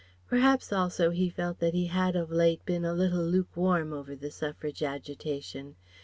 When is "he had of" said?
1.75-2.31